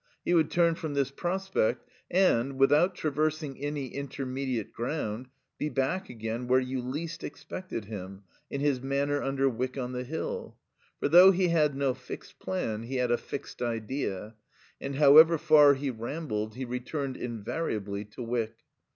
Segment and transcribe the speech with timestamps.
[0.25, 5.27] He would turn from this prospect and, without traversing any intermediate ground,
[5.59, 10.03] be back again, where you least expected him, in his Manor under Wyck on the
[10.03, 10.57] Hill.
[10.99, 14.33] For though he had no fixed plan, he had a fixed idea,
[14.81, 18.55] and however far he rambled he returned invariably to Wyck.